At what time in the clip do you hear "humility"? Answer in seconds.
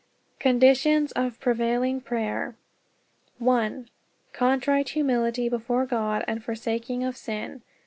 4.89-5.47